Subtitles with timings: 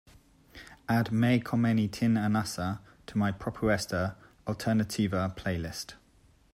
[0.89, 4.15] add Me Kommeni Tin Anasa to my propuesta
[4.47, 5.93] alternativa playlist